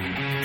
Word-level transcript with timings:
Thank 0.00 0.18
you. 0.18 0.39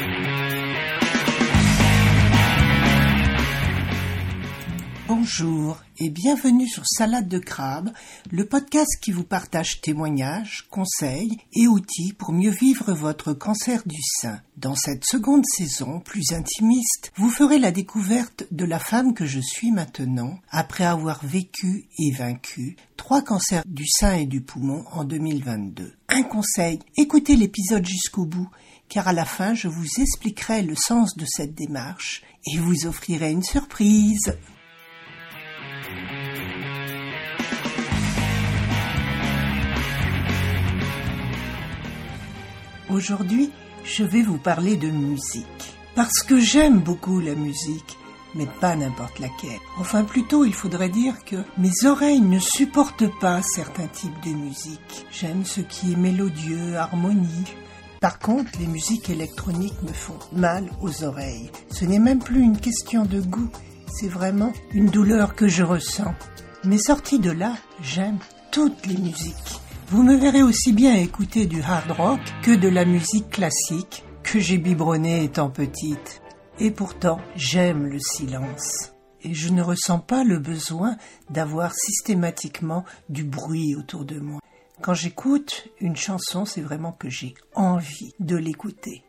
Bonjour 5.25 5.79
et 5.97 6.11
bienvenue 6.11 6.67
sur 6.67 6.83
Salade 6.85 7.27
de 7.27 7.39
crabe, 7.39 7.91
le 8.29 8.45
podcast 8.45 8.91
qui 9.01 9.11
vous 9.11 9.23
partage 9.23 9.81
témoignages, 9.81 10.67
conseils 10.69 11.35
et 11.51 11.67
outils 11.67 12.13
pour 12.13 12.31
mieux 12.31 12.51
vivre 12.51 12.93
votre 12.93 13.33
cancer 13.33 13.81
du 13.87 13.99
sein. 14.21 14.39
Dans 14.57 14.75
cette 14.75 15.03
seconde 15.03 15.43
saison, 15.47 15.99
plus 15.99 16.31
intimiste, 16.31 17.11
vous 17.15 17.31
ferez 17.31 17.57
la 17.57 17.71
découverte 17.71 18.45
de 18.51 18.65
la 18.65 18.77
femme 18.77 19.15
que 19.15 19.25
je 19.25 19.39
suis 19.39 19.71
maintenant, 19.71 20.37
après 20.51 20.83
avoir 20.85 21.25
vécu 21.25 21.87
et 21.97 22.11
vaincu 22.11 22.75
trois 22.95 23.23
cancers 23.23 23.63
du 23.65 23.87
sein 23.87 24.13
et 24.13 24.27
du 24.27 24.41
poumon 24.41 24.85
en 24.91 25.05
2022. 25.05 25.91
Un 26.09 26.21
conseil, 26.21 26.77
écoutez 26.97 27.35
l'épisode 27.35 27.87
jusqu'au 27.87 28.25
bout, 28.25 28.51
car 28.89 29.07
à 29.07 29.13
la 29.13 29.25
fin 29.25 29.55
je 29.55 29.69
vous 29.69 29.87
expliquerai 29.97 30.61
le 30.61 30.75
sens 30.75 31.17
de 31.17 31.25
cette 31.27 31.55
démarche 31.55 32.21
et 32.45 32.59
vous 32.59 32.85
offrirai 32.85 33.31
une 33.31 33.41
surprise. 33.41 34.35
Aujourd'hui, 42.95 43.51
je 43.83 44.05
vais 44.05 44.21
vous 44.21 44.37
parler 44.37 44.77
de 44.77 44.89
musique. 44.89 45.75
Parce 45.95 46.23
que 46.25 46.39
j'aime 46.39 46.79
beaucoup 46.79 47.19
la 47.19 47.35
musique, 47.35 47.97
mais 48.35 48.47
pas 48.61 48.77
n'importe 48.77 49.19
laquelle. 49.19 49.59
Enfin 49.77 50.05
plutôt, 50.05 50.45
il 50.45 50.53
faudrait 50.53 50.87
dire 50.87 51.25
que 51.25 51.35
mes 51.57 51.85
oreilles 51.85 52.21
ne 52.21 52.39
supportent 52.39 53.13
pas 53.19 53.41
certains 53.41 53.87
types 53.87 54.23
de 54.25 54.29
musique. 54.29 55.05
J'aime 55.11 55.43
ce 55.43 55.59
qui 55.59 55.91
est 55.91 55.97
mélodieux, 55.97 56.77
harmonique. 56.77 57.57
Par 57.99 58.17
contre, 58.17 58.51
les 58.61 58.67
musiques 58.67 59.09
électroniques 59.09 59.83
me 59.83 59.91
font 59.91 60.19
mal 60.31 60.69
aux 60.81 61.03
oreilles. 61.03 61.51
Ce 61.71 61.83
n'est 61.83 61.99
même 61.99 62.19
plus 62.19 62.43
une 62.43 62.57
question 62.57 63.03
de 63.03 63.19
goût, 63.19 63.49
c'est 63.89 64.07
vraiment 64.07 64.53
une 64.71 64.89
douleur 64.89 65.35
que 65.35 65.49
je 65.49 65.63
ressens. 65.63 66.15
Mais 66.63 66.77
sorti 66.77 67.19
de 67.19 67.31
là, 67.31 67.57
j'aime 67.81 68.19
toutes 68.51 68.85
les 68.85 68.97
musiques. 68.97 69.59
Vous 69.87 70.01
me 70.01 70.15
verrez 70.15 70.41
aussi 70.41 70.73
bien 70.73 70.95
écouter 70.95 71.45
du 71.45 71.61
hard 71.61 71.91
rock 71.91 72.19
que 72.41 72.55
de 72.55 72.67
la 72.67 72.85
musique 72.85 73.29
classique 73.29 74.03
que 74.23 74.39
j'ai 74.39 74.57
biberonné 74.57 75.23
étant 75.23 75.51
petite. 75.51 76.23
Et 76.59 76.71
pourtant, 76.71 77.19
j'aime 77.35 77.85
le 77.85 77.99
silence. 77.99 78.93
Et 79.21 79.35
je 79.35 79.49
ne 79.49 79.61
ressens 79.61 79.99
pas 79.99 80.23
le 80.23 80.39
besoin 80.39 80.97
d'avoir 81.29 81.75
systématiquement 81.75 82.83
du 83.09 83.23
bruit 83.23 83.75
autour 83.75 84.05
de 84.05 84.19
moi. 84.19 84.39
Quand 84.81 84.95
j'écoute 84.95 85.67
une 85.79 85.95
chanson, 85.95 86.45
c'est 86.45 86.61
vraiment 86.61 86.91
que 86.91 87.09
j'ai 87.09 87.35
envie 87.53 88.13
de 88.19 88.35
l'écouter. 88.35 89.04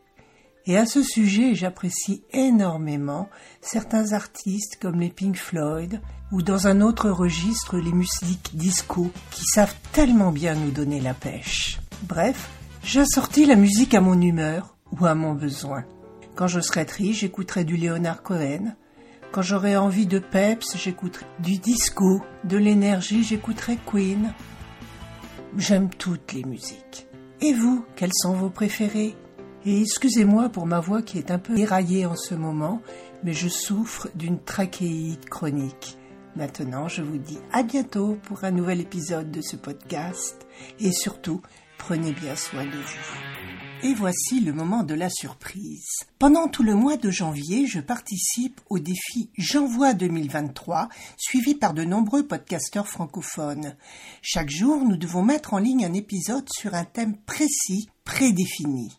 Et 0.69 0.77
à 0.77 0.85
ce 0.85 1.01
sujet, 1.01 1.55
j'apprécie 1.55 2.23
énormément 2.33 3.29
certains 3.61 4.11
artistes 4.11 4.77
comme 4.81 4.99
les 4.99 5.09
Pink 5.09 5.37
Floyd 5.37 6.01
ou 6.33 6.41
dans 6.41 6.67
un 6.67 6.81
autre 6.81 7.09
registre 7.09 7.77
les 7.77 7.93
musiques 7.93 8.51
disco 8.53 9.09
qui 9.31 9.45
savent 9.45 9.75
tellement 9.93 10.33
bien 10.33 10.55
nous 10.55 10.71
donner 10.71 10.99
la 10.99 11.13
pêche. 11.13 11.79
Bref, 12.03 12.49
j'assortis 12.83 13.45
la 13.45 13.55
musique 13.55 13.93
à 13.93 14.01
mon 14.01 14.19
humeur 14.19 14.75
ou 14.91 15.05
à 15.05 15.15
mon 15.15 15.33
besoin. 15.33 15.85
Quand 16.35 16.47
je 16.47 16.59
serai 16.59 16.85
triste, 16.85 17.21
j'écouterai 17.21 17.63
du 17.63 17.77
Leonard 17.77 18.21
Cohen. 18.21 18.75
Quand 19.31 19.41
j'aurai 19.41 19.77
envie 19.77 20.05
de 20.05 20.19
peps, 20.19 20.75
j'écouterai 20.75 21.25
du 21.39 21.59
disco, 21.59 22.21
de 22.43 22.57
l'énergie, 22.57 23.23
j'écouterai 23.23 23.77
Queen. 23.89 24.33
J'aime 25.57 25.89
toutes 25.89 26.33
les 26.33 26.43
musiques. 26.43 27.07
Et 27.39 27.53
vous, 27.53 27.85
quelles 27.95 28.13
sont 28.13 28.33
vos 28.33 28.49
préférées 28.49 29.15
et 29.65 29.81
excusez-moi 29.81 30.49
pour 30.49 30.65
ma 30.65 30.79
voix 30.79 31.01
qui 31.01 31.17
est 31.17 31.31
un 31.31 31.39
peu 31.39 31.57
éraillée 31.57 32.05
en 32.05 32.15
ce 32.15 32.35
moment, 32.35 32.81
mais 33.23 33.33
je 33.33 33.49
souffre 33.49 34.07
d'une 34.15 34.39
trachéite 34.39 35.29
chronique. 35.29 35.97
Maintenant, 36.35 36.87
je 36.87 37.01
vous 37.01 37.17
dis 37.17 37.39
à 37.51 37.63
bientôt 37.63 38.17
pour 38.23 38.43
un 38.43 38.51
nouvel 38.51 38.79
épisode 38.79 39.31
de 39.31 39.41
ce 39.41 39.55
podcast 39.55 40.45
et 40.79 40.91
surtout, 40.91 41.41
prenez 41.79 42.11
bien 42.11 42.35
soin 42.35 42.65
de 42.65 42.77
vous. 42.77 43.87
Et 43.87 43.93
voici 43.93 44.39
le 44.39 44.53
moment 44.53 44.83
de 44.83 44.93
la 44.93 45.09
surprise. 45.09 45.87
Pendant 46.19 46.47
tout 46.47 46.63
le 46.63 46.75
mois 46.75 46.97
de 46.97 47.11
janvier, 47.11 47.67
je 47.67 47.79
participe 47.79 48.59
au 48.69 48.79
défi 48.79 49.29
J'envoie 49.37 49.93
2023, 49.93 50.89
suivi 51.15 51.55
par 51.55 51.73
de 51.73 51.83
nombreux 51.83 52.25
podcasteurs 52.25 52.87
francophones. 52.87 53.75
Chaque 54.21 54.49
jour, 54.49 54.83
nous 54.83 54.97
devons 54.97 55.23
mettre 55.23 55.53
en 55.53 55.59
ligne 55.59 55.85
un 55.85 55.93
épisode 55.93 56.47
sur 56.51 56.73
un 56.73 56.85
thème 56.85 57.17
précis, 57.25 57.89
prédéfini. 58.03 58.97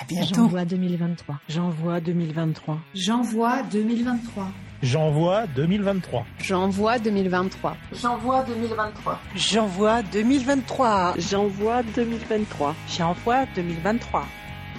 À 0.00 0.04
bientôt. 0.04 0.34
J'envoie 0.34 0.64
2023. 0.64 1.36
J'envoie 1.48 2.00
2023. 2.00 2.78
J'envoie 2.94 3.62
2023. 3.62 4.48
J'envoie 4.82 5.46
2023. 5.46 6.24
J'envoie 6.40 6.98
2023. 6.98 7.58
J'envoie 7.94 8.42
2023. 8.48 9.26
J'envoie 9.36 10.02
2023. 10.02 11.14
J'envoie 11.18 11.82
2023. 11.94 12.74
J'envoie 12.88 13.46
2023. 13.54 14.24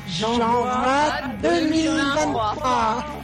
J'envoie 0.07 1.12
2023. 1.41 3.22